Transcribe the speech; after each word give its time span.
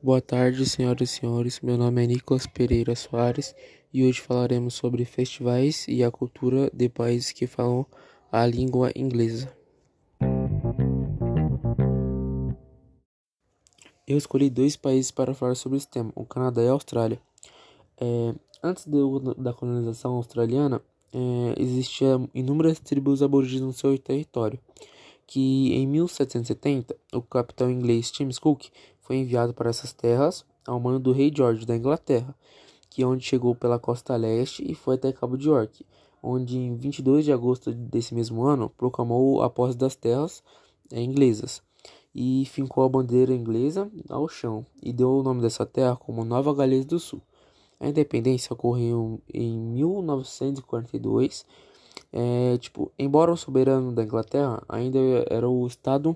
Boa 0.00 0.20
tarde, 0.20 0.64
senhoras 0.64 1.10
e 1.10 1.12
senhores. 1.12 1.60
Meu 1.60 1.76
nome 1.76 2.04
é 2.04 2.06
Nicolas 2.06 2.46
Pereira 2.46 2.94
Soares 2.94 3.52
e 3.92 4.04
hoje 4.04 4.20
falaremos 4.20 4.74
sobre 4.74 5.04
festivais 5.04 5.86
e 5.88 6.04
a 6.04 6.10
cultura 6.10 6.70
de 6.72 6.88
países 6.88 7.32
que 7.32 7.48
falam 7.48 7.84
a 8.30 8.46
língua 8.46 8.92
inglesa. 8.94 9.52
Eu 14.06 14.16
escolhi 14.16 14.48
dois 14.48 14.76
países 14.76 15.10
para 15.10 15.34
falar 15.34 15.56
sobre 15.56 15.78
esse 15.78 15.88
tema, 15.88 16.12
o 16.14 16.24
Canadá 16.24 16.62
e 16.62 16.68
a 16.68 16.72
Austrália. 16.72 17.20
É, 18.00 18.34
antes 18.62 18.86
da 19.36 19.52
colonização 19.52 20.12
australiana, 20.14 20.80
é, 21.12 21.60
existiam 21.60 22.30
inúmeras 22.32 22.78
tribos 22.78 23.20
aborígenes 23.20 23.62
no 23.62 23.72
seu 23.72 23.98
território, 23.98 24.60
que 25.26 25.74
em 25.74 25.88
1770 25.88 26.96
o 27.12 27.20
capitão 27.20 27.68
inglês 27.68 28.12
James 28.16 28.38
Cook 28.38 28.68
foi 29.08 29.16
enviado 29.16 29.54
para 29.54 29.70
essas 29.70 29.90
terras 29.90 30.44
ao 30.66 30.78
mando 30.78 30.98
do 30.98 31.12
rei 31.12 31.32
George 31.34 31.64
da 31.64 31.74
Inglaterra, 31.74 32.34
que 32.90 33.02
é 33.02 33.06
onde 33.06 33.24
chegou 33.24 33.54
pela 33.54 33.78
costa 33.78 34.14
leste 34.16 34.62
e 34.70 34.74
foi 34.74 34.96
até 34.96 35.10
Cabo 35.10 35.38
de 35.38 35.48
York, 35.48 35.82
onde 36.22 36.58
em 36.58 36.76
22 36.76 37.24
de 37.24 37.32
agosto 37.32 37.72
desse 37.72 38.14
mesmo 38.14 38.44
ano 38.44 38.68
proclamou 38.76 39.40
a 39.40 39.48
posse 39.48 39.78
das 39.78 39.96
terras 39.96 40.42
é, 40.92 41.00
inglesas 41.00 41.62
e 42.14 42.44
fincou 42.50 42.84
a 42.84 42.88
bandeira 42.90 43.32
inglesa 43.32 43.90
ao 44.10 44.28
chão 44.28 44.66
e 44.82 44.92
deu 44.92 45.10
o 45.10 45.22
nome 45.22 45.40
dessa 45.40 45.64
terra 45.64 45.96
como 45.96 46.22
Nova 46.22 46.52
Gales 46.52 46.84
do 46.84 47.00
Sul. 47.00 47.22
A 47.80 47.88
independência 47.88 48.52
ocorreu 48.52 49.22
em 49.32 49.58
1942. 49.58 51.46
É, 52.12 52.58
tipo, 52.58 52.92
embora 52.98 53.32
o 53.32 53.36
soberano 53.38 53.90
da 53.90 54.02
Inglaterra 54.02 54.62
ainda 54.68 54.98
era 55.30 55.48
o 55.48 55.66
estado 55.66 56.14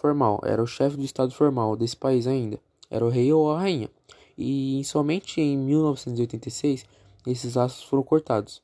formal, 0.00 0.40
era 0.44 0.62
o 0.62 0.66
chefe 0.66 0.96
do 0.96 1.04
estado 1.04 1.32
formal 1.32 1.76
desse 1.76 1.96
país 1.96 2.26
ainda, 2.26 2.58
era 2.90 3.04
o 3.04 3.08
rei 3.08 3.32
ou 3.32 3.52
a 3.52 3.60
rainha. 3.60 3.90
E 4.36 4.82
somente 4.84 5.40
em 5.40 5.56
1986 5.58 6.84
esses 7.26 7.54
laços 7.54 7.84
foram 7.84 8.02
cortados. 8.02 8.62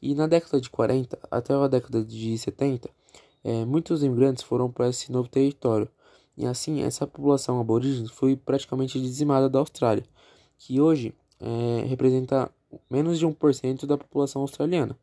E 0.00 0.14
na 0.14 0.26
década 0.26 0.60
de 0.60 0.70
40 0.70 1.18
até 1.30 1.52
a 1.54 1.66
década 1.66 2.04
de 2.04 2.38
70, 2.38 2.88
é, 3.42 3.64
muitos 3.64 4.02
imigrantes 4.02 4.44
foram 4.44 4.70
para 4.70 4.88
esse 4.88 5.10
novo 5.10 5.28
território. 5.28 5.88
E 6.36 6.46
assim, 6.46 6.82
essa 6.82 7.06
população 7.06 7.60
aborígene 7.60 8.08
foi 8.08 8.36
praticamente 8.36 9.00
dizimada 9.00 9.48
da 9.48 9.58
Austrália, 9.58 10.04
que 10.58 10.80
hoje 10.80 11.14
é, 11.40 11.84
representa 11.86 12.50
menos 12.90 13.18
de 13.18 13.26
1% 13.26 13.86
da 13.86 13.96
população 13.96 14.42
australiana. 14.42 14.96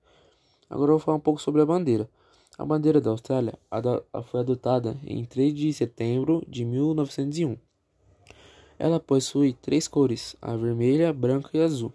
Agora 0.69 0.91
eu 0.91 0.97
vou 0.97 1.05
falar 1.05 1.17
um 1.17 1.21
pouco 1.21 1.41
sobre 1.41 1.61
a 1.61 1.65
bandeira. 1.65 2.09
A 2.55 2.63
bandeira 2.63 3.01
da 3.01 3.09
Austrália 3.09 3.57
foi 4.25 4.41
adotada 4.41 4.95
em 5.07 5.25
3 5.25 5.55
de 5.55 5.73
setembro 5.73 6.43
de 6.47 6.63
1901. 6.63 7.57
Ela 8.77 8.99
possui 8.99 9.53
três 9.53 9.87
cores, 9.87 10.35
a 10.39 10.55
vermelha, 10.55 11.11
branca 11.11 11.49
e 11.53 11.61
azul. 11.61 11.91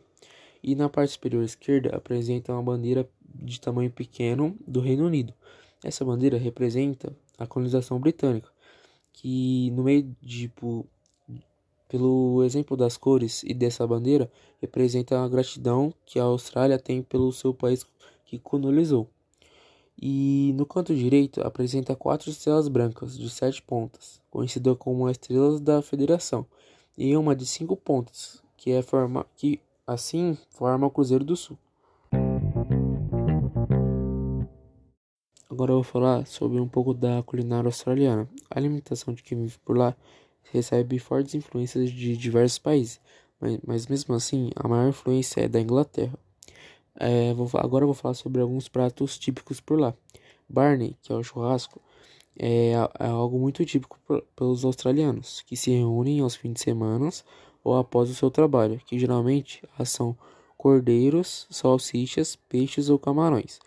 E 0.61 0.75
na 0.75 0.89
parte 0.89 1.12
superior 1.12 1.45
esquerda 1.45 1.95
apresenta 1.95 2.53
uma 2.53 2.62
bandeira 2.62 3.09
de 3.33 3.61
tamanho 3.61 3.91
pequeno 3.91 4.56
do 4.67 4.81
Reino 4.81 5.06
Unido. 5.06 5.33
Essa 5.84 6.05
bandeira 6.05 6.37
representa 6.37 7.15
a 7.39 7.47
colonização 7.47 8.00
britânica, 8.00 8.50
que 9.12 9.70
no 9.70 9.84
meio 9.84 10.03
de 10.20 10.48
tipo, 10.48 10.84
pelo 11.89 12.43
exemplo 12.43 12.77
das 12.77 12.97
cores 12.97 13.45
e 13.45 13.55
dessa 13.55 13.87
bandeira, 13.87 14.28
representa 14.61 15.22
a 15.22 15.28
gratidão 15.28 15.95
que 16.05 16.19
a 16.19 16.25
Austrália 16.25 16.81
tem 16.81 17.00
pelo 17.00 17.31
seu 17.31 17.55
país 17.55 17.87
que 18.25 18.41
colonizou. 18.41 19.09
E 20.01 20.53
no 20.57 20.65
canto 20.65 20.95
direito 20.95 21.41
apresenta 21.41 21.97
quatro 21.97 22.31
estrelas 22.31 22.69
brancas 22.69 23.19
de 23.19 23.29
sete 23.29 23.61
pontas, 23.61 24.21
conhecida 24.31 24.75
como 24.77 25.11
estrelas 25.11 25.61
da 25.61 25.83
Federação, 25.83 26.47
e 26.97 27.17
uma 27.17 27.35
de 27.35 27.45
cinco 27.45 27.77
pontas, 27.77 28.41
que 28.57 28.71
é 28.71 28.81
forma 28.81 29.27
que 29.37 29.61
assim 29.85 30.39
forma 30.51 30.87
o 30.87 30.91
Cruzeiro 30.91 31.25
do 31.25 31.35
Sul. 31.37 31.59
Agora 35.50 35.72
eu 35.72 35.77
vou 35.77 35.83
falar 35.83 36.25
sobre 36.27 36.61
um 36.61 36.69
pouco 36.69 36.95
da 36.95 37.21
culinária 37.25 37.67
australiana. 37.67 38.28
A 38.49 38.56
alimentação 38.56 39.12
de 39.12 39.25
quem 39.25 39.37
vive 39.43 39.59
por 39.65 39.77
lá 39.77 39.97
recebe 40.53 41.01
fortes 41.01 41.34
influências 41.34 41.91
de 41.91 42.17
diversos 42.17 42.61
países, 42.61 43.01
mas, 43.41 43.59
mas 43.67 43.87
mesmo 43.89 44.15
assim 44.15 44.51
a 44.55 44.69
maior 44.69 44.91
influência 44.91 45.41
é 45.41 45.49
da 45.49 45.61
Inglaterra. 45.61 46.17
É, 46.98 47.32
vou, 47.34 47.48
agora 47.54 47.86
vou 47.86 47.94
falar 47.94 48.14
sobre 48.14 48.42
alguns 48.42 48.69
pratos 48.69 49.19
típicos 49.19 49.60
por 49.60 49.78
lá. 49.78 49.94
Barney, 50.48 50.97
que 51.03 51.12
é 51.12 51.14
o 51.14 51.22
churrasco, 51.22 51.81
é, 52.38 52.72
é 52.98 53.06
algo 53.06 53.38
muito 53.38 53.64
típico 53.64 53.98
por, 54.06 54.22
pelos 54.34 54.64
australianos, 54.64 55.42
que 55.42 55.56
se 55.56 55.70
reúnem 55.70 56.20
aos 56.20 56.34
fins 56.34 56.54
de 56.54 56.60
semana 56.60 57.10
ou 57.62 57.76
após 57.76 58.10
o 58.10 58.14
seu 58.14 58.31
trabalho, 58.31 58.81
que 58.86 58.98
geralmente 58.98 59.62
são 59.84 60.16
cordeiros, 60.56 61.47
salsichas, 61.50 62.36
peixes 62.48 62.88
ou 62.88 62.98
camarões. 62.98 63.60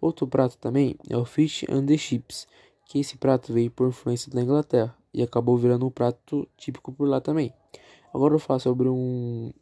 Outro 0.00 0.26
prato 0.26 0.58
também 0.58 0.96
é 1.08 1.16
o 1.16 1.24
fish 1.24 1.64
and 1.68 1.86
the 1.86 1.96
chips, 1.96 2.48
que 2.86 2.98
esse 2.98 3.16
prato 3.16 3.52
veio 3.52 3.70
por 3.70 3.88
influência 3.88 4.32
da 4.32 4.42
Inglaterra 4.42 4.96
e 5.14 5.22
acabou 5.22 5.56
virando 5.56 5.86
um 5.86 5.90
prato 5.90 6.48
típico 6.56 6.92
por 6.92 7.08
lá 7.08 7.20
também. 7.20 7.52
Agora 8.12 8.34
eu 8.34 8.38
vou 8.38 8.46
falar 8.46 8.58
sobre 8.58 8.88
um, 8.88 9.52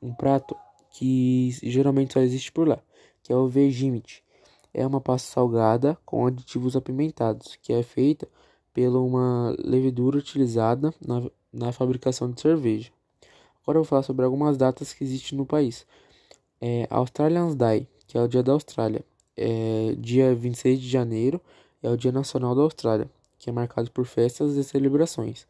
um 0.00 0.14
prato 0.14 0.56
que 0.98 1.56
geralmente 1.62 2.14
só 2.14 2.20
existe 2.20 2.50
por 2.50 2.66
lá, 2.66 2.78
que 3.22 3.32
é 3.32 3.36
o 3.36 3.46
Vegemite. 3.46 4.24
É 4.72 4.86
uma 4.86 5.00
pasta 5.00 5.32
salgada 5.32 5.96
com 6.04 6.26
aditivos 6.26 6.76
apimentados, 6.76 7.56
que 7.62 7.72
é 7.72 7.82
feita 7.82 8.28
pela 8.74 9.00
uma 9.00 9.54
levedura 9.58 10.18
utilizada 10.18 10.92
na, 11.00 11.22
na 11.52 11.72
fabricação 11.72 12.30
de 12.30 12.40
cerveja. 12.40 12.90
Agora 13.62 13.78
eu 13.78 13.82
vou 13.82 13.88
falar 13.88 14.02
sobre 14.02 14.24
algumas 14.24 14.56
datas 14.56 14.92
que 14.92 15.04
existem 15.04 15.36
no 15.36 15.46
país. 15.46 15.86
É 16.60 16.86
Australians 16.90 17.54
Day, 17.54 17.86
que 18.06 18.16
é 18.16 18.22
o 18.22 18.28
dia 18.28 18.42
da 18.42 18.52
Austrália. 18.52 19.04
É 19.36 19.94
dia 19.98 20.34
26 20.34 20.80
de 20.80 20.88
janeiro 20.88 21.40
é 21.80 21.88
o 21.88 21.96
Dia 21.96 22.10
Nacional 22.10 22.56
da 22.56 22.62
Austrália 22.62 23.08
que 23.38 23.48
é 23.48 23.52
marcado 23.52 23.90
por 23.90 24.04
festas 24.04 24.56
e 24.56 24.64
celebrações. 24.64 25.46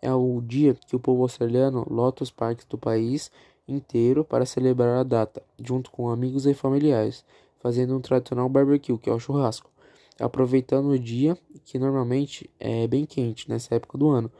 É 0.00 0.12
o 0.12 0.40
dia 0.40 0.74
que 0.74 0.96
o 0.96 1.00
povo 1.00 1.22
australiano 1.22 1.86
lota 1.90 2.22
os 2.22 2.30
parques 2.30 2.64
do 2.64 2.78
país 2.78 3.30
inteiro 3.68 4.24
para 4.24 4.46
celebrar 4.46 4.98
a 4.98 5.02
data, 5.02 5.42
junto 5.62 5.90
com 5.90 6.08
amigos 6.08 6.46
e 6.46 6.54
familiares, 6.54 7.24
fazendo 7.60 7.96
um 7.96 8.00
tradicional 8.00 8.48
barbecue, 8.48 8.98
que 8.98 9.10
é 9.10 9.12
o 9.12 9.20
churrasco, 9.20 9.70
aproveitando 10.18 10.88
o 10.90 10.98
dia 10.98 11.36
que 11.64 11.78
normalmente 11.78 12.50
é 12.58 12.86
bem 12.86 13.04
quente 13.04 13.48
nessa 13.48 13.74
época 13.74 13.98
do 13.98 14.08
ano. 14.08 14.30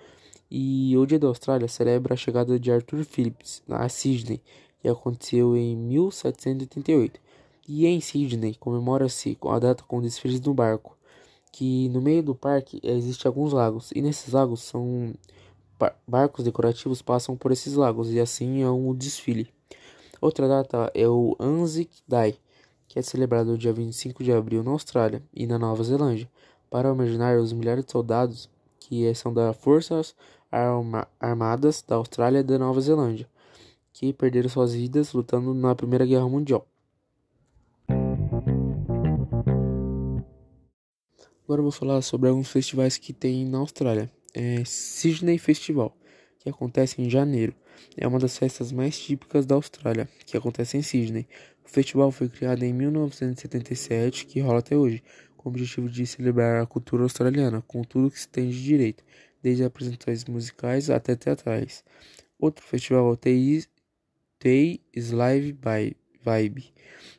E 0.50 0.96
o 0.96 1.04
Dia 1.04 1.18
da 1.18 1.28
Austrália 1.28 1.68
celebra 1.68 2.14
a 2.14 2.16
chegada 2.16 2.58
de 2.58 2.72
Arthur 2.72 3.04
Phillips 3.04 3.62
a 3.68 3.86
Sydney, 3.88 4.40
que 4.80 4.88
aconteceu 4.88 5.54
em 5.56 5.76
1788. 5.76 7.20
E 7.68 7.86
em 7.86 8.00
Sydney 8.00 8.54
comemora-se 8.54 9.36
a 9.42 9.58
data 9.58 9.84
com 9.86 10.00
desfiles 10.00 10.40
no 10.40 10.54
barco, 10.54 10.96
que 11.52 11.88
no 11.90 12.00
meio 12.00 12.22
do 12.22 12.34
parque 12.34 12.80
existem 12.82 13.28
alguns 13.28 13.52
lagos 13.52 13.90
e 13.94 14.00
nesses 14.00 14.32
lagos 14.32 14.62
são 14.62 15.12
barcos 16.06 16.44
decorativos 16.44 17.02
passam 17.02 17.36
por 17.36 17.52
esses 17.52 17.74
lagos 17.74 18.12
e 18.12 18.20
assim 18.20 18.62
é 18.62 18.70
um 18.70 18.94
desfile. 18.94 19.52
Outra 20.20 20.48
data 20.48 20.90
é 20.94 21.08
o 21.08 21.36
Anzac 21.38 21.90
Day, 22.06 22.36
que 22.88 22.98
é 22.98 23.02
celebrado 23.02 23.52
no 23.52 23.58
dia 23.58 23.72
25 23.72 24.24
de 24.24 24.32
abril 24.32 24.64
na 24.64 24.72
Austrália 24.72 25.22
e 25.32 25.46
na 25.46 25.58
Nova 25.58 25.84
Zelândia, 25.84 26.28
para 26.68 26.90
homenagear 26.92 27.38
os 27.38 27.52
milhares 27.52 27.84
de 27.84 27.92
soldados 27.92 28.50
que 28.80 29.14
são 29.14 29.32
das 29.32 29.56
Forças 29.56 30.14
Armadas 31.20 31.84
da 31.86 31.96
Austrália 31.96 32.40
e 32.40 32.42
da 32.42 32.58
Nova 32.58 32.80
Zelândia, 32.80 33.28
que 33.92 34.12
perderam 34.12 34.48
suas 34.48 34.72
vidas 34.72 35.12
lutando 35.12 35.54
na 35.54 35.74
Primeira 35.74 36.06
Guerra 36.06 36.28
Mundial. 36.28 36.66
Agora 41.44 41.60
eu 41.60 41.64
vou 41.64 41.72
falar 41.72 42.02
sobre 42.02 42.28
alguns 42.28 42.50
festivais 42.50 42.98
que 42.98 43.12
tem 43.12 43.46
na 43.46 43.58
Austrália. 43.58 44.10
É 44.40 44.64
Sydney 44.64 45.36
Festival, 45.36 45.98
que 46.38 46.48
acontece 46.48 47.02
em 47.02 47.10
janeiro. 47.10 47.52
É 47.96 48.06
uma 48.06 48.20
das 48.20 48.38
festas 48.38 48.70
mais 48.70 48.96
típicas 48.96 49.44
da 49.44 49.56
Austrália, 49.56 50.08
que 50.24 50.36
acontece 50.36 50.76
em 50.76 50.82
Sydney. 50.82 51.26
O 51.64 51.68
festival 51.68 52.12
foi 52.12 52.28
criado 52.28 52.62
em 52.62 52.72
1977, 52.72 54.26
que 54.26 54.38
rola 54.38 54.60
até 54.60 54.76
hoje, 54.76 55.02
com 55.36 55.48
o 55.48 55.52
objetivo 55.52 55.88
de 55.88 56.06
celebrar 56.06 56.62
a 56.62 56.66
cultura 56.66 57.02
australiana, 57.02 57.64
com 57.66 57.82
tudo 57.82 58.12
que 58.12 58.20
se 58.20 58.28
tem 58.28 58.48
de 58.48 58.62
direito, 58.62 59.02
desde 59.42 59.64
apresentações 59.64 60.24
musicais 60.26 60.88
até 60.88 61.16
teatrais. 61.16 61.82
Outro 62.38 62.64
festival 62.64 63.08
é 63.08 63.10
o 63.10 63.16
Tay 63.16 64.80
Live 65.10 65.58
Vibe, 66.22 66.72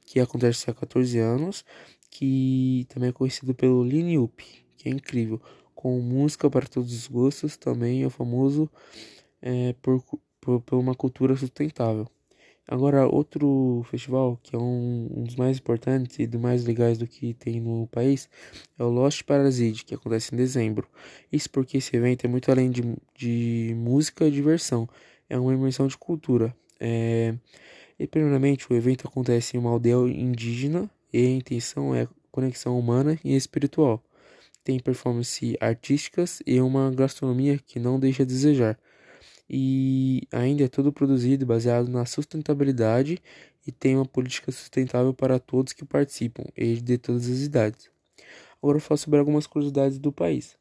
que 0.06 0.22
acontece 0.22 0.69
há 0.69 0.74
14 0.74 1.19
anos 1.19 1.65
que 2.10 2.86
também 2.88 3.10
é 3.10 3.12
conhecido 3.12 3.54
pelo 3.54 3.83
Line 3.83 4.18
Up, 4.18 4.42
que 4.77 4.88
é 4.88 4.92
incrível, 4.92 5.42
com 5.79 5.97
música 6.01 6.49
para 6.49 6.67
todos 6.67 6.91
os 6.91 7.07
gostos, 7.07 7.55
também 7.55 8.03
é 8.03 8.09
famoso 8.09 8.69
é, 9.41 9.73
por, 9.81 10.03
por, 10.41 10.59
por 10.59 10.77
uma 10.77 10.93
cultura 10.93 11.37
sustentável. 11.37 12.05
Agora, 12.67 13.07
outro 13.07 13.81
festival 13.89 14.37
que 14.43 14.53
é 14.57 14.59
um, 14.59 15.07
um, 15.15 15.23
dos 15.23 15.37
mais 15.37 15.57
importantes 15.57 16.19
e 16.19 16.27
dos 16.27 16.41
mais 16.41 16.65
legais 16.65 16.97
do 16.97 17.07
que 17.07 17.33
tem 17.33 17.61
no 17.61 17.87
país 17.87 18.27
é 18.77 18.83
o 18.83 18.89
Lost 18.89 19.23
Parasite, 19.23 19.85
que 19.85 19.95
acontece 19.95 20.35
em 20.35 20.37
dezembro. 20.37 20.85
Isso 21.31 21.49
porque 21.49 21.77
esse 21.77 21.95
evento 21.95 22.25
é 22.25 22.27
muito 22.27 22.51
além 22.51 22.69
de, 22.69 22.83
de 23.15 23.73
música 23.77 24.27
e 24.27 24.31
diversão, 24.31 24.85
é 25.29 25.39
uma 25.39 25.53
imersão 25.53 25.87
de 25.87 25.97
cultura. 25.97 26.53
É... 26.77 27.33
E, 27.97 28.05
primeiramente, 28.05 28.69
o 28.69 28.75
evento 28.75 29.07
acontece 29.07 29.55
em 29.55 29.59
uma 29.61 29.69
aldeia 29.69 29.95
indígena 29.95 30.91
e 31.13 31.25
a 31.25 31.29
intenção 31.29 31.95
é 31.95 32.05
conexão 32.29 32.77
humana 32.77 33.17
e 33.23 33.33
espiritual. 33.33 34.03
Tem 34.69 34.80
performances 34.80 35.56
artísticas 35.60 36.44
e 36.45 36.62
uma 36.62 36.92
gastronomia 36.92 37.57
que 37.57 37.80
não 37.80 38.00
deixa 38.00 38.21
a 38.21 38.25
desejar 38.25 38.77
e 39.50 40.27
ainda 40.31 40.63
é 40.63 40.68
tudo 40.68 40.94
produzido 40.94 41.44
baseado 41.44 41.88
na 41.88 42.06
sustentabilidade 42.06 43.18
e 43.66 43.71
tem 43.71 43.95
uma 43.95 44.06
política 44.06 44.51
sustentável 44.51 45.12
para 45.12 45.39
todos 45.39 45.74
que 45.74 45.83
participam 45.83 46.44
e 46.56 46.75
de 46.75 47.00
todas 47.00 47.27
as 47.27 47.39
idades. 47.39 47.89
Agora 48.62 48.77
eu 48.77 48.81
falo 48.81 49.00
sobre 49.00 49.18
algumas 49.18 49.48
curiosidades 49.48 49.98
do 49.98 50.12
país. 50.12 50.56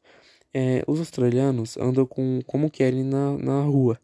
É, 0.51 0.83
os 0.87 0.97
australianos 0.97 1.77
andam 1.77 2.03
com 2.03 2.41
como 2.47 2.67
querem 2.67 3.03
na, 3.03 3.37
na 3.37 3.61
rua. 3.61 3.99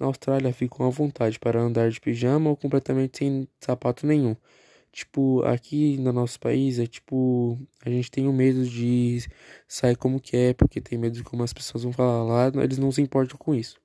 Na 0.00 0.06
Austrália 0.06 0.52
ficam 0.52 0.84
à 0.84 0.90
vontade 0.90 1.38
para 1.38 1.60
andar 1.60 1.88
de 1.92 2.00
pijama 2.00 2.50
ou 2.50 2.56
completamente 2.56 3.18
sem 3.18 3.46
sapato 3.60 4.04
nenhum. 4.04 4.34
Tipo, 4.94 5.42
aqui 5.42 5.98
no 5.98 6.12
nosso 6.12 6.38
país 6.38 6.78
é 6.78 6.86
tipo, 6.86 7.58
a 7.84 7.90
gente 7.90 8.10
tem 8.10 8.28
o 8.28 8.32
medo 8.32 8.64
de 8.64 9.26
sair 9.66 9.96
como 9.96 10.20
que 10.20 10.36
é, 10.36 10.54
porque 10.54 10.80
tem 10.80 10.96
medo 10.96 11.16
de 11.16 11.24
como 11.24 11.42
as 11.42 11.52
pessoas 11.52 11.82
vão 11.82 11.92
falar 11.92 12.22
lá, 12.22 12.62
eles 12.62 12.78
não 12.78 12.92
se 12.92 13.02
importam 13.02 13.36
com 13.36 13.54
isso 13.54 13.76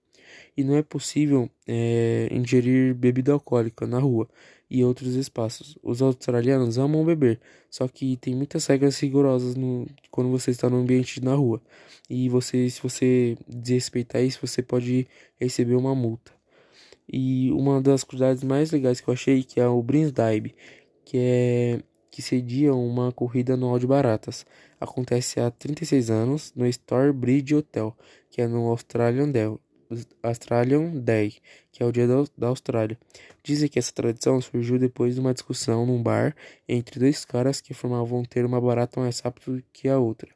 e 0.56 0.64
não 0.64 0.76
é 0.76 0.84
possível 0.84 1.50
é, 1.68 2.28
ingerir 2.32 2.94
bebida 2.94 3.32
alcoólica 3.32 3.88
na 3.88 4.00
rua 4.00 4.28
e 4.70 4.84
outros 4.84 5.16
espaços. 5.16 5.78
Os 5.82 6.02
australianos 6.02 6.78
amam 6.78 7.04
beber, 7.06 7.40
só 7.70 7.88
que 7.88 8.18
tem 8.18 8.36
muitas 8.36 8.66
regras 8.68 9.00
rigorosas 9.00 9.56
no, 9.56 9.88
quando 10.12 10.30
você 10.30 10.52
está 10.52 10.70
no 10.70 10.78
ambiente 10.78 11.24
na 11.24 11.34
rua. 11.34 11.62
E 12.10 12.30
você, 12.30 12.70
se 12.70 12.82
você 12.82 13.38
desrespeitar 13.48 14.24
isso, 14.24 14.46
você 14.46 14.62
pode 14.62 15.08
receber 15.40 15.76
uma 15.76 15.96
multa. 15.96 16.32
E 17.12 17.52
uma 17.52 17.82
das 17.82 18.04
curiosidades 18.04 18.44
mais 18.44 18.70
legais 18.70 19.02
que 19.02 19.08
eu 19.08 19.14
achei 19.14 19.44
que 19.44 19.60
é 19.60 19.68
o 19.68 19.82
Dive, 19.82 20.54
que 21.10 21.18
é 21.18 21.80
que 22.12 22.22
cedia 22.22 22.72
uma 22.72 23.12
corrida 23.12 23.56
anual 23.56 23.80
de 23.80 23.88
baratas. 23.88 24.46
Acontece 24.80 25.40
há 25.40 25.50
36 25.50 26.12
anos 26.12 26.54
no 26.56 26.68
Store 26.68 27.12
Bridge 27.12 27.56
Hotel, 27.56 27.98
que 28.30 28.42
é 28.42 28.48
no 28.48 28.68
Australian. 28.68 29.32
Australian 30.22 31.00
Day, 31.00 31.38
que 31.72 31.82
é 31.82 31.86
o 31.86 31.92
dia 31.92 32.06
da 32.38 32.48
Austrália. 32.48 32.96
Dizem 33.44 33.68
que 33.68 33.80
essa 33.80 33.92
tradição 33.92 34.40
surgiu 34.40 34.78
depois 34.78 35.16
de 35.16 35.20
uma 35.20 35.34
discussão 35.34 35.84
num 35.84 36.04
bar 36.04 36.36
entre 36.68 37.00
dois 37.00 37.26
caras 37.26 37.60
que 37.60 37.74
formavam 37.74 38.24
ter 38.24 38.46
uma 38.46 38.62
barata 38.62 39.00
mais 39.00 39.20
rápido 39.20 39.64
que 39.74 39.90
a 39.90 39.98
outra. 39.98 40.30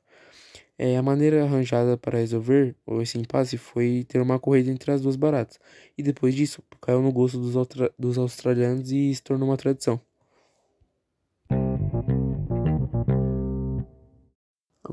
É, 0.75 0.97
a 0.97 1.03
maneira 1.03 1.43
arranjada 1.43 1.95
para 1.95 2.17
resolver 2.17 2.75
esse 2.99 3.19
impasse 3.19 3.59
foi 3.59 4.03
ter 4.07 4.19
uma 4.19 4.39
corrida 4.39 4.71
entre 4.71 4.91
as 4.91 5.01
duas 5.01 5.15
baratas, 5.15 5.59
e 5.95 6.01
depois 6.01 6.33
disso 6.33 6.63
caiu 6.81 7.03
no 7.03 7.11
gosto 7.11 7.37
dos, 7.37 7.53
dos 7.99 8.17
australianos 8.17 8.91
e 8.91 9.13
se 9.13 9.21
tornou 9.21 9.47
uma 9.49 9.57
tradição. 9.57 10.01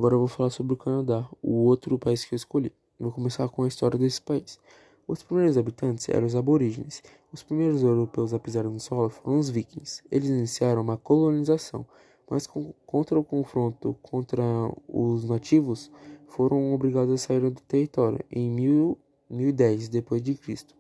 Agora 0.01 0.15
eu 0.15 0.21
vou 0.21 0.29
falar 0.29 0.49
sobre 0.49 0.73
o 0.73 0.79
Canadá, 0.79 1.29
o 1.43 1.67
outro 1.67 1.99
país 1.99 2.25
que 2.25 2.35
eu 2.35 2.37
escolhi. 2.39 2.73
Vou 2.99 3.13
começar 3.13 3.47
com 3.51 3.65
a 3.65 3.69
história 3.69 3.99
desse 3.99 4.19
país. 4.19 4.59
Os 5.07 5.23
primeiros 5.23 5.59
habitantes 5.59 6.09
eram 6.09 6.27
os 6.27 6.35
aborígenes. 6.35 7.03
Os 7.31 7.43
primeiros 7.43 7.83
europeus 7.83 8.33
a 8.33 8.39
pisar 8.39 8.65
no 8.65 8.81
solo 8.81 9.11
foram 9.11 9.39
os 9.39 9.51
vikings. 9.51 10.03
Eles 10.11 10.31
iniciaram 10.31 10.81
uma 10.81 10.97
colonização, 10.97 11.85
mas 12.31 12.47
com, 12.47 12.73
contra 12.87 13.19
o 13.19 13.23
confronto 13.23 13.95
contra 14.01 14.43
os 14.89 15.29
nativos, 15.29 15.91
foram 16.27 16.73
obrigados 16.73 17.13
a 17.13 17.19
sair 17.19 17.41
do 17.41 17.61
território 17.61 18.25
em 18.33 18.51
1010 18.51 19.91
depois 19.91 20.23
de 20.23 20.35
Cristo. 20.35 20.75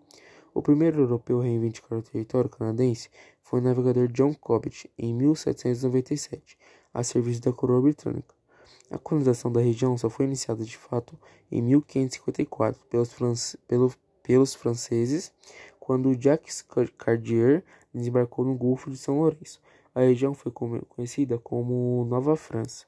O 0.55 0.63
primeiro 0.63 1.03
europeu 1.03 1.41
a 1.41 1.45
reivindicar 1.45 1.99
o 1.99 2.03
território 2.03 2.49
canadense 2.49 3.11
foi 3.43 3.61
o 3.61 3.65
navegador 3.65 4.09
John 4.09 4.33
Cobbett 4.33 4.91
em 4.97 5.13
1797, 5.13 6.57
a 6.95 7.05
serviço 7.05 7.43
da 7.43 7.53
coroa 7.53 7.83
britânica. 7.83 8.40
A 8.91 8.99
colonização 8.99 9.53
da 9.53 9.61
região 9.61 9.97
só 9.97 10.11
foi 10.11 10.27
iniciada 10.27 10.65
de 10.65 10.77
fato 10.77 11.17
em 11.51 11.63
1554 11.63 12.85
pelos, 12.87 13.13
france 13.13 13.57
pelo, 13.69 13.95
pelos 14.23 14.55
franceses, 14.55 15.33
quando 15.79 16.21
Jacques 16.21 16.65
Cartier 16.99 17.65
desembarcou 17.95 18.45
no 18.45 18.55
Golfo 18.55 18.91
de 18.91 18.97
São 18.97 19.21
Lourenço. 19.21 19.61
A 19.95 20.01
região 20.01 20.35
foi 20.35 20.51
conhecida 20.51 21.39
como 21.39 22.05
Nova 22.07 22.35
França. 22.35 22.85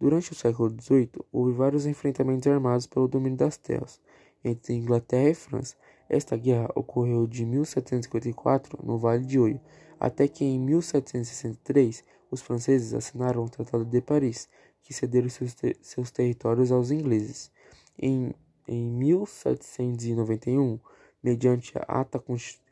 Durante 0.00 0.32
o 0.32 0.34
século 0.34 0.70
XVIII, 0.70 1.10
houve 1.30 1.52
vários 1.52 1.84
enfrentamentos 1.84 2.46
armados 2.50 2.86
pelo 2.86 3.06
domínio 3.06 3.38
das 3.38 3.56
terras 3.56 4.00
entre 4.44 4.74
Inglaterra 4.74 5.30
e 5.30 5.34
França. 5.34 5.76
Esta 6.08 6.36
guerra 6.36 6.70
ocorreu 6.74 7.26
de 7.26 7.44
1754 7.46 8.78
no 8.82 8.98
Vale 8.98 9.24
de 9.24 9.38
Oio, 9.38 9.60
até 9.98 10.28
que 10.28 10.44
em 10.44 10.58
1763 10.60 12.04
os 12.30 12.42
franceses 12.42 12.92
assinaram 12.92 13.44
o 13.44 13.48
Tratado 13.48 13.84
de 13.84 14.00
Paris, 14.00 14.48
que 14.84 14.94
cederam 14.94 15.28
seus, 15.28 15.54
ter 15.54 15.76
seus 15.82 16.10
territórios 16.10 16.70
aos 16.70 16.90
ingleses. 16.90 17.50
Em, 17.98 18.34
em 18.68 18.90
1791, 18.90 20.78
mediante 21.22 21.76
a 21.78 22.00
ata 22.00 22.22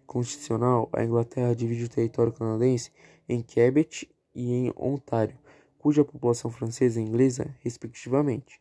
constitucional, 0.06 0.88
a 0.92 1.02
Inglaterra 1.02 1.56
divide 1.56 1.84
o 1.84 1.88
território 1.88 2.32
canadense 2.32 2.92
em 3.28 3.42
Quebec 3.42 4.08
e 4.34 4.52
em 4.52 4.72
Ontário, 4.76 5.36
cuja 5.78 6.04
população 6.04 6.50
francesa 6.50 7.00
e 7.00 7.02
inglesa, 7.02 7.54
respectivamente. 7.60 8.60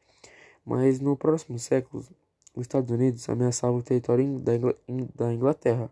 Mas 0.65 0.99
no 0.99 1.17
próximo 1.17 1.59
século, 1.59 2.05
os 2.55 2.61
Estados 2.61 2.89
Unidos 2.89 3.27
ameaçavam 3.27 3.79
o 3.79 3.83
território 3.83 4.25
da 5.15 5.33
Inglaterra 5.33 5.91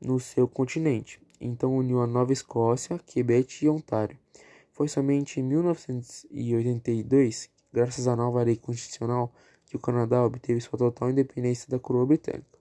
no 0.00 0.18
seu 0.20 0.46
continente, 0.48 1.20
então 1.40 1.76
uniu 1.76 2.00
a 2.00 2.06
Nova 2.06 2.32
Escócia, 2.32 2.98
Quebec 2.98 3.64
e 3.64 3.68
Ontário. 3.68 4.18
Foi 4.72 4.88
somente 4.88 5.38
em 5.38 5.42
1982, 5.42 7.50
graças 7.70 8.08
à 8.08 8.16
nova 8.16 8.42
lei 8.42 8.56
constitucional, 8.56 9.30
que 9.66 9.76
o 9.76 9.78
Canadá 9.78 10.24
obteve 10.24 10.62
sua 10.62 10.78
total 10.78 11.10
independência 11.10 11.68
da 11.68 11.78
coroa 11.78 12.06
britânica. 12.06 12.58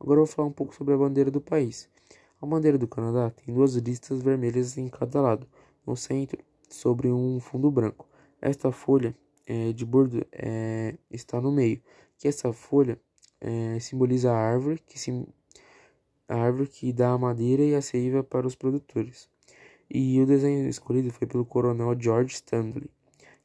Agora 0.00 0.18
vou 0.18 0.26
falar 0.26 0.48
um 0.48 0.52
pouco 0.52 0.74
sobre 0.74 0.94
a 0.94 0.96
bandeira 0.96 1.30
do 1.30 1.40
país. 1.40 1.88
A 2.42 2.46
bandeira 2.46 2.76
do 2.76 2.88
Canadá 2.88 3.30
tem 3.30 3.54
duas 3.54 3.76
listas 3.76 4.20
vermelhas 4.20 4.76
em 4.76 4.88
cada 4.88 5.20
lado, 5.20 5.46
no 5.86 5.96
centro, 5.96 6.42
sobre 6.68 7.12
um 7.12 7.38
fundo 7.38 7.70
branco. 7.70 8.08
Esta 8.42 8.72
folha 8.72 9.16
é, 9.46 9.72
de 9.72 9.86
bordo 9.86 10.26
é, 10.32 10.96
está 11.12 11.40
no 11.40 11.52
meio, 11.52 11.80
que 12.18 12.26
essa 12.26 12.52
folha 12.52 13.00
é, 13.40 13.78
simboliza 13.78 14.32
a 14.32 14.36
árvore 14.36 14.80
que, 14.84 14.98
sim, 14.98 15.24
a 16.28 16.34
árvore 16.34 16.68
que 16.68 16.92
dá 16.92 17.12
a 17.12 17.18
madeira 17.18 17.62
e 17.62 17.72
a 17.74 17.80
seiva 17.80 18.24
para 18.24 18.48
os 18.48 18.56
produtores. 18.56 19.30
E 19.90 20.20
o 20.20 20.26
desenho 20.26 20.68
escolhido 20.68 21.12
foi 21.12 21.26
pelo 21.26 21.44
coronel 21.44 21.94
George 21.98 22.34
Stanley, 22.34 22.90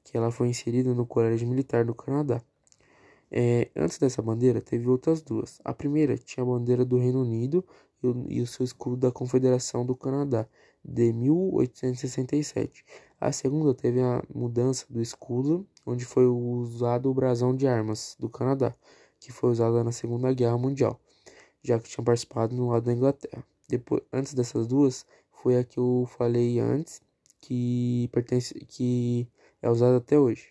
que 0.04 0.18
ela 0.18 0.32
foi 0.32 0.48
inserida 0.50 0.94
no 0.94 1.06
Colégio 1.06 1.48
Militar 1.48 1.86
do 1.86 1.94
Canadá. 1.94 2.42
É, 3.32 3.70
antes 3.76 3.98
dessa 3.98 4.22
bandeira, 4.22 4.60
teve 4.60 4.90
outras 4.90 5.22
duas. 5.22 5.62
A 5.64 5.74
primeira 5.74 6.18
tinha 6.18 6.44
a 6.44 6.48
bandeira 6.48 6.84
do 6.84 6.98
Reino 6.98 7.22
Unido 7.22 7.64
e 8.04 8.08
o, 8.08 8.26
e 8.30 8.42
o 8.42 8.48
seu 8.48 8.66
escudo 8.66 8.98
da 8.98 9.12
Confederação 9.12 9.86
do 9.86 9.96
Canadá, 9.96 10.48
de 10.84 11.14
1867. 11.14 12.84
A 13.20 13.32
segunda 13.32 13.74
teve 13.74 14.02
a 14.02 14.24
mudança 14.34 14.86
do 14.90 15.02
escudo, 15.02 15.66
onde 15.86 16.04
foi 16.06 16.26
usado 16.26 17.10
o 17.10 17.14
brasão 17.14 17.56
de 17.56 17.68
armas 17.68 18.16
do 18.20 18.28
Canadá, 18.28 18.76
que 19.20 19.32
foi 19.32 19.52
usado 19.52 19.82
na 19.84 19.92
Segunda 19.92 20.34
Guerra 20.34 20.58
Mundial, 20.58 21.00
já 21.64 21.80
que 21.80 21.88
tinha 21.88 22.04
participado 22.04 22.56
no 22.56 22.70
lado 22.70 22.86
da 22.86 22.94
Inglaterra. 22.94 23.44
Depois, 23.70 24.02
antes 24.12 24.34
dessas 24.34 24.68
duas, 24.68 25.06
foi 25.42 25.58
a 25.58 25.64
que 25.64 25.80
eu 25.80 26.08
falei 26.18 26.60
antes, 26.60 27.02
que 27.40 28.08
pertence 28.12 28.54
que 28.68 29.28
é 29.62 29.70
usada 29.70 29.98
até 29.98 30.18
hoje. 30.18 30.50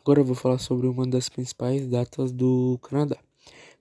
Agora 0.00 0.20
eu 0.20 0.24
vou 0.24 0.34
falar 0.34 0.58
sobre 0.58 0.88
uma 0.88 1.06
das 1.06 1.28
principais 1.28 1.86
datas 1.86 2.32
do 2.32 2.78
Canadá, 2.82 3.16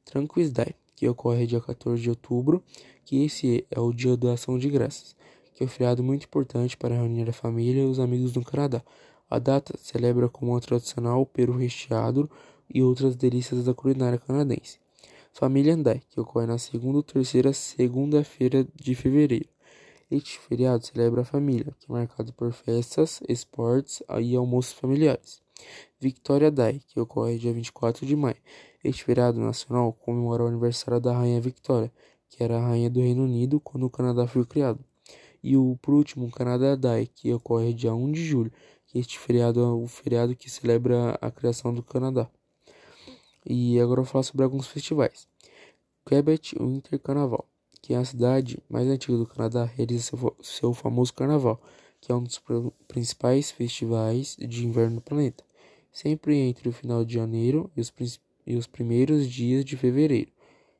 Tranquil's 0.05 0.51
Day, 0.51 0.75
que 0.95 1.09
ocorre 1.09 1.47
dia 1.47 1.59
14 1.59 1.99
de 1.99 2.11
outubro, 2.11 2.63
que 3.03 3.25
esse 3.25 3.65
é 3.71 3.79
o 3.79 3.91
dia 3.91 4.15
da 4.15 4.33
ação 4.33 4.59
de 4.59 4.69
graças, 4.69 5.15
que 5.55 5.63
é 5.63 5.65
um 5.65 5.69
feriado 5.69 6.03
muito 6.03 6.25
importante 6.25 6.77
para 6.77 6.93
reunir 6.93 7.27
a 7.27 7.33
família 7.33 7.81
e 7.81 7.85
os 7.85 7.99
amigos 7.99 8.31
do 8.31 8.45
Canadá. 8.45 8.83
A 9.27 9.39
data 9.39 9.73
celebra 9.79 10.29
como 10.29 10.53
o 10.53 10.61
tradicional 10.61 11.25
peru 11.25 11.57
recheado 11.57 12.29
e 12.71 12.83
outras 12.83 13.15
delícias 13.15 13.65
da 13.65 13.73
culinária 13.73 14.19
canadense. 14.19 14.79
Família 15.33 15.73
Andai, 15.73 16.01
que 16.09 16.19
ocorre 16.19 16.45
na 16.45 16.57
segunda 16.57 16.97
ou 16.97 17.03
terceira 17.03 17.53
segunda-feira 17.53 18.67
de 18.75 18.93
fevereiro. 18.93 19.47
Este 20.11 20.37
feriado 20.37 20.85
celebra 20.85 21.21
a 21.21 21.25
família, 21.25 21.73
que 21.79 21.89
é 21.89 21.93
marcado 21.93 22.33
por 22.33 22.51
festas, 22.51 23.21
esportes 23.29 24.03
e 24.19 24.35
almoços 24.35 24.73
familiares. 24.73 25.41
Victoria 25.99 26.51
Day, 26.51 26.81
que 26.85 26.99
ocorre 26.99 27.37
dia 27.37 27.53
24 27.53 28.05
de 28.05 28.13
maio. 28.13 28.35
Este 28.83 29.05
feriado 29.05 29.39
nacional 29.39 29.93
comemora 29.93 30.43
o 30.43 30.47
aniversário 30.47 30.99
da 30.99 31.13
Rainha 31.13 31.39
Victoria, 31.39 31.91
que 32.29 32.43
era 32.43 32.57
a 32.57 32.67
rainha 32.67 32.89
do 32.89 32.99
Reino 32.99 33.23
Unido 33.23 33.59
quando 33.61 33.85
o 33.85 33.89
Canadá 33.89 34.27
foi 34.27 34.45
criado. 34.45 34.83
E 35.41 35.55
o 35.55 35.77
por 35.81 35.93
último, 35.93 36.27
o 36.27 36.31
Canadá 36.31 36.75
Day, 36.75 37.07
que 37.07 37.33
ocorre 37.33 37.73
dia 37.73 37.93
1 37.93 38.11
de 38.11 38.23
julho, 38.23 38.51
que 38.85 38.99
este 38.99 39.17
feriado 39.17 39.61
é 39.61 39.71
o 39.71 39.87
feriado 39.87 40.35
que 40.35 40.49
celebra 40.49 41.17
a 41.21 41.31
criação 41.31 41.73
do 41.73 41.81
Canadá. 41.81 42.29
E 43.45 43.79
agora 43.79 44.01
eu 44.01 44.03
vou 44.03 44.11
falar 44.11 44.23
sobre 44.23 44.43
alguns 44.43 44.67
festivais. 44.67 45.27
Quebec 46.05 46.55
Winter 46.59 46.99
Carnaval, 46.99 47.47
que 47.81 47.93
é 47.93 47.97
a 47.97 48.05
cidade 48.05 48.59
mais 48.69 48.87
antiga 48.87 49.17
do 49.17 49.25
Canadá, 49.25 49.65
realiza 49.65 50.03
seu, 50.03 50.35
seu 50.41 50.73
famoso 50.73 51.13
carnaval, 51.13 51.61
que 51.99 52.11
é 52.11 52.15
um 52.15 52.23
dos 52.23 52.41
principais 52.87 53.51
festivais 53.51 54.35
de 54.37 54.65
inverno 54.65 54.97
do 54.97 55.01
planeta, 55.01 55.43
sempre 55.91 56.37
entre 56.37 56.69
o 56.69 56.71
final 56.71 57.05
de 57.05 57.13
janeiro 57.13 57.71
e 57.75 57.81
os, 57.81 57.91
e 58.45 58.55
os 58.55 58.67
primeiros 58.67 59.29
dias 59.29 59.63
de 59.63 59.77
fevereiro. 59.77 60.31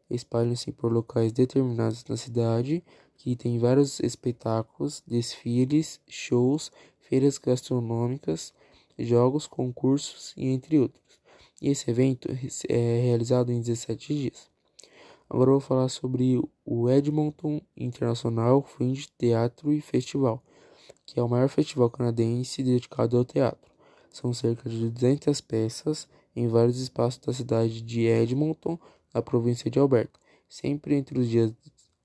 Espalham-se 0.10 0.72
por 0.72 0.92
locais 0.92 1.32
determinados 1.32 2.04
na 2.06 2.18
cidade, 2.18 2.84
que 3.16 3.36
tem 3.36 3.58
vários 3.60 4.00
espetáculos, 4.00 5.04
desfiles, 5.08 6.00
shows, 6.08 6.72
feiras 7.00 7.38
gastronômicas, 7.38 8.54
jogos, 8.98 9.48
concursos 9.48 10.34
e 10.36 10.48
entre 10.48 10.80
outros. 10.80 11.21
E 11.62 11.70
esse 11.70 11.90
evento 11.90 12.28
é 12.68 13.02
realizado 13.04 13.52
em 13.52 13.62
17 13.62 14.16
dias. 14.16 14.50
Agora 15.30 15.52
vou 15.52 15.60
falar 15.60 15.88
sobre 15.90 16.42
o 16.66 16.90
Edmonton 16.90 17.62
International 17.78 18.64
Fringe 18.64 19.08
Teatro 19.18 19.72
e 19.72 19.80
Festival, 19.80 20.44
que 21.06 21.20
é 21.20 21.24
o 21.24 21.30
maior 21.30 21.48
festival 21.48 21.90
canadense 21.90 22.64
dedicado 22.64 23.18
ao 23.18 23.24
teatro. 23.24 23.72
São 24.10 24.34
cerca 24.34 24.70
de 24.70 24.90
200 24.90 25.40
peças 25.40 26.08
em 26.36 26.48
vários 26.48 26.80
espaços 26.80 27.20
da 27.20 27.32
cidade 27.32 27.82
de 27.82 28.08
Edmonton, 28.08 28.78
na 29.14 29.22
província 29.22 29.70
de 29.70 29.78
Alberta, 29.78 30.20
sempre 30.50 30.96
entre 30.96 31.20
os 31.20 31.30
dias 31.30 31.54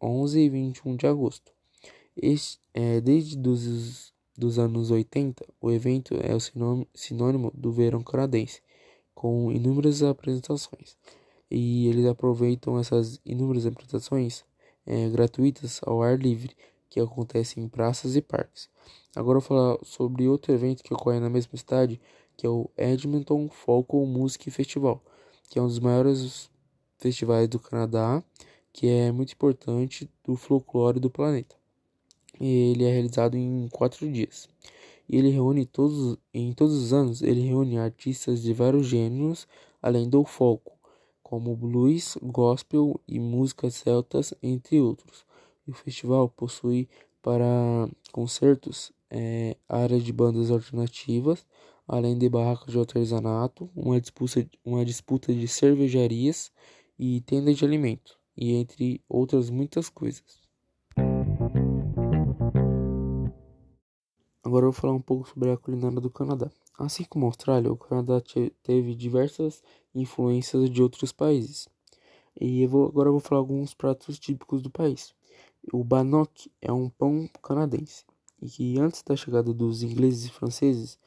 11 0.00 0.38
e 0.38 0.48
21 0.48 0.96
de 0.96 1.06
agosto. 1.06 1.52
Este, 2.16 2.60
é, 2.74 3.00
desde 3.00 3.36
dos, 3.36 4.12
dos 4.36 4.58
anos 4.58 4.90
80, 4.90 5.44
o 5.60 5.70
evento 5.70 6.14
é 6.20 6.34
o 6.34 6.40
sinônimo 6.94 7.50
do 7.54 7.72
verão 7.72 8.02
canadense, 8.02 8.60
com 9.16 9.50
inúmeras 9.50 10.02
apresentações 10.02 10.94
e 11.50 11.88
eles 11.88 12.06
aproveitam 12.06 12.78
essas 12.78 13.18
inúmeras 13.24 13.66
apresentações 13.66 14.44
é, 14.84 15.08
gratuitas 15.08 15.80
ao 15.84 16.02
ar 16.02 16.18
livre 16.18 16.54
que 16.90 17.00
acontecem 17.00 17.64
em 17.64 17.68
praças 17.68 18.14
e 18.14 18.20
parques. 18.20 18.68
Agora 19.14 19.38
eu 19.38 19.40
vou 19.40 19.48
falar 19.48 19.78
sobre 19.82 20.28
outro 20.28 20.52
evento 20.52 20.82
que 20.82 20.92
ocorre 20.92 21.18
na 21.18 21.30
mesma 21.30 21.56
cidade, 21.56 22.00
que 22.36 22.46
é 22.46 22.50
o 22.50 22.70
Edmonton 22.76 23.48
Folk 23.48 23.96
Music 23.96 24.50
Festival, 24.50 25.02
que 25.48 25.58
é 25.58 25.62
um 25.62 25.66
dos 25.66 25.78
maiores 25.78 26.50
festivais 26.98 27.48
do 27.48 27.58
Canadá, 27.58 28.22
que 28.72 28.86
é 28.86 29.10
muito 29.10 29.32
importante 29.32 30.10
do 30.22 30.36
folclore 30.36 31.00
do 31.00 31.10
planeta. 31.10 31.56
E 32.38 32.72
ele 32.72 32.84
é 32.84 32.92
realizado 32.92 33.36
em 33.36 33.66
quatro 33.72 34.10
dias. 34.10 34.48
E 35.08 35.16
ele 35.16 35.30
reúne 35.30 35.64
todos, 35.64 36.18
em 36.34 36.52
todos 36.52 36.74
os 36.74 36.92
anos, 36.92 37.22
ele 37.22 37.40
reúne 37.40 37.78
artistas 37.78 38.42
de 38.42 38.52
vários 38.52 38.86
gêneros, 38.86 39.46
além 39.80 40.08
do 40.08 40.24
folk, 40.24 40.72
como 41.22 41.56
blues, 41.56 42.16
gospel 42.22 43.00
e 43.06 43.18
músicas 43.18 43.74
celtas, 43.74 44.34
entre 44.42 44.80
outros. 44.80 45.24
o 45.66 45.72
festival 45.72 46.28
possui 46.28 46.88
para 47.22 47.88
concertos 48.12 48.92
é, 49.10 49.56
área 49.68 49.98
de 50.00 50.12
bandas 50.12 50.50
alternativas, 50.50 51.44
além 51.86 52.16
de 52.16 52.28
barracas 52.28 52.72
de 52.72 52.78
artesanato, 52.78 53.70
uma 53.74 54.00
disputa, 54.00 54.48
uma 54.64 54.84
disputa 54.84 55.34
de 55.34 55.48
cervejarias 55.48 56.52
e 56.98 57.20
tenda 57.22 57.52
de 57.52 57.64
alimento, 57.64 58.18
e 58.36 58.54
entre 58.54 59.00
outras 59.08 59.50
muitas 59.50 59.88
coisas. 59.88 60.45
Agora 64.56 64.68
eu 64.68 64.72
vou 64.72 64.80
falar 64.80 64.94
um 64.94 65.02
pouco 65.02 65.28
sobre 65.28 65.50
a 65.50 65.56
culinária 65.58 66.00
do 66.00 66.08
Canadá. 66.08 66.50
Assim 66.78 67.04
como 67.04 67.26
a 67.26 67.28
Austrália, 67.28 67.70
o 67.70 67.76
Canadá 67.76 68.22
teve 68.62 68.94
diversas 68.94 69.62
influências 69.94 70.70
de 70.70 70.82
outros 70.82 71.12
países. 71.12 71.68
E 72.40 72.62
eu 72.62 72.68
vou, 72.70 72.86
agora 72.86 73.10
eu 73.10 73.12
vou 73.12 73.20
falar 73.20 73.42
alguns 73.42 73.74
pratos 73.74 74.18
típicos 74.18 74.62
do 74.62 74.70
país. 74.70 75.14
O 75.70 75.84
bannock 75.84 76.50
é 76.62 76.72
um 76.72 76.88
pão 76.88 77.28
canadense 77.42 78.06
e 78.40 78.48
que 78.48 78.78
antes 78.80 79.02
da 79.02 79.14
chegada 79.14 79.52
dos 79.52 79.82
ingleses 79.82 80.24
e 80.24 80.30
franceses, 80.30 80.98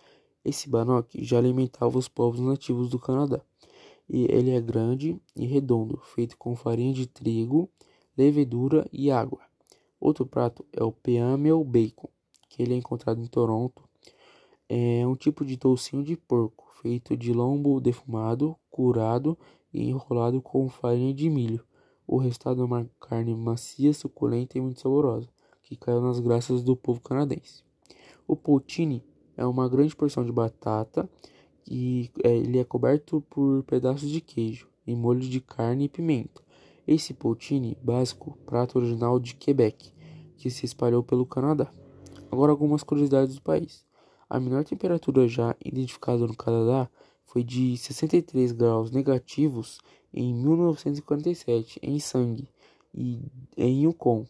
esse 0.45 0.69
bannock 0.69 1.25
já 1.25 1.39
alimentava 1.39 1.97
os 1.97 2.07
povos 2.07 2.39
nativos 2.39 2.87
do 2.87 2.99
Canadá. 2.99 3.41
E 4.07 4.25
ele 4.25 4.51
é 4.51 4.61
grande 4.61 5.19
e 5.35 5.47
redondo, 5.47 5.99
feito 6.13 6.37
com 6.37 6.55
farinha 6.55 6.93
de 6.93 7.07
trigo, 7.07 7.67
levedura 8.15 8.87
e 8.93 9.09
água. 9.09 9.41
Outro 9.99 10.23
prato 10.23 10.63
é 10.71 10.83
o 10.83 10.91
peamel 10.91 11.63
bacon, 11.63 12.09
ele 12.59 12.73
é 12.73 12.77
encontrado 12.77 13.21
em 13.21 13.27
Toronto, 13.27 13.83
é 14.67 15.05
um 15.07 15.15
tipo 15.15 15.43
de 15.43 15.57
toucinho 15.57 16.03
de 16.03 16.15
porco, 16.15 16.69
feito 16.81 17.17
de 17.17 17.33
lombo 17.33 17.79
defumado, 17.81 18.55
curado 18.69 19.37
e 19.73 19.89
enrolado 19.89 20.41
com 20.41 20.69
farinha 20.69 21.13
de 21.13 21.29
milho. 21.29 21.65
O 22.05 22.17
resultado 22.17 22.61
é 22.61 22.65
uma 22.65 22.89
carne 22.99 23.35
macia, 23.35 23.93
suculenta 23.93 24.57
e 24.57 24.61
muito 24.61 24.79
saborosa, 24.79 25.27
que 25.63 25.75
caiu 25.75 26.01
nas 26.01 26.19
graças 26.19 26.63
do 26.63 26.75
povo 26.75 27.01
canadense. 27.01 27.63
O 28.27 28.35
poutine 28.35 29.03
é 29.35 29.45
uma 29.45 29.67
grande 29.67 29.95
porção 29.95 30.23
de 30.23 30.31
batata 30.31 31.09
e 31.67 32.11
é, 32.23 32.35
ele 32.35 32.59
é 32.59 32.63
coberto 32.63 33.21
por 33.29 33.63
pedaços 33.63 34.09
de 34.09 34.21
queijo 34.21 34.67
e 34.85 34.95
molho 34.95 35.21
de 35.21 35.39
carne 35.39 35.85
e 35.85 35.89
pimenta. 35.89 36.43
Esse 36.87 37.13
poutine 37.13 37.77
básico, 37.81 38.37
prato 38.45 38.77
original 38.77 39.19
de 39.19 39.35
Quebec, 39.35 39.91
que 40.37 40.49
se 40.49 40.65
espalhou 40.65 41.03
pelo 41.03 41.25
Canadá. 41.25 41.71
Agora 42.31 42.51
algumas 42.51 42.83
curiosidades 42.83 43.35
do 43.35 43.41
país. 43.41 43.83
A 44.29 44.39
menor 44.39 44.63
temperatura 44.63 45.27
já 45.27 45.55
identificada 45.63 46.27
no 46.27 46.35
Canadá 46.35 46.89
foi 47.25 47.43
de 47.43 47.77
63 47.77 48.51
graus 48.51 48.91
negativos 48.91 49.79
em 50.13 50.33
1947 50.33 51.79
em 51.81 51.99
Sangue 51.99 52.47
e 52.93 53.19
em 53.57 53.83
Yukon. 53.83 54.25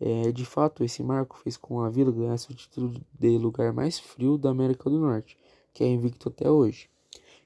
É, 0.00 0.32
de 0.32 0.44
fato, 0.44 0.84
esse 0.84 1.02
marco 1.02 1.38
fez 1.38 1.56
com 1.56 1.80
a 1.80 1.88
vila 1.88 2.12
ganhasse 2.12 2.50
o 2.50 2.54
título 2.54 2.94
de 3.18 3.38
lugar 3.38 3.72
mais 3.72 3.98
frio 3.98 4.36
da 4.36 4.50
América 4.50 4.90
do 4.90 4.98
Norte, 4.98 5.38
que 5.72 5.84
é 5.84 5.86
invicto 5.86 6.28
até 6.28 6.50
hoje. 6.50 6.88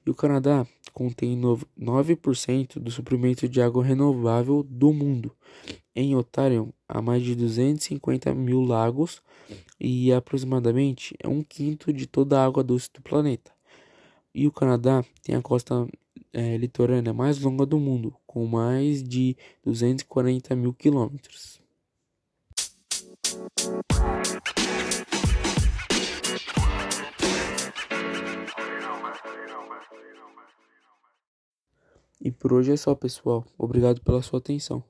E 0.05 0.09
o 0.09 0.15
Canadá 0.15 0.65
contém 0.93 1.39
9% 1.39 2.79
do 2.79 2.91
suprimento 2.91 3.47
de 3.47 3.61
água 3.61 3.83
renovável 3.83 4.63
do 4.63 4.91
mundo. 4.91 5.31
Em 6.01 6.15
Ontário, 6.15 6.73
há 6.87 7.01
mais 7.01 7.21
de 7.21 7.35
250 7.35 8.33
mil 8.33 8.61
lagos 8.61 9.21
e 9.77 10.13
aproximadamente 10.13 11.13
um 11.25 11.43
quinto 11.43 11.91
de 11.91 12.07
toda 12.07 12.39
a 12.39 12.45
água 12.45 12.63
doce 12.63 12.89
do 12.93 13.01
planeta. 13.01 13.51
E 14.33 14.47
o 14.47 14.51
Canadá 14.51 15.03
tem 15.21 15.35
a 15.35 15.41
costa 15.41 15.85
é, 16.31 16.55
litorânea 16.55 17.13
mais 17.13 17.41
longa 17.41 17.65
do 17.65 17.77
mundo, 17.77 18.15
com 18.25 18.45
mais 18.45 19.03
de 19.03 19.35
240 19.61 20.55
mil 20.55 20.73
quilômetros. 20.73 21.61
E 32.21 32.31
por 32.31 32.53
hoje 32.53 32.71
é 32.71 32.77
só, 32.77 32.95
pessoal. 32.95 33.45
Obrigado 33.57 33.99
pela 33.99 34.21
sua 34.21 34.39
atenção. 34.39 34.81